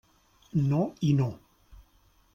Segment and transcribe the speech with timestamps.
[0.71, 0.79] No
[1.09, 1.29] i no.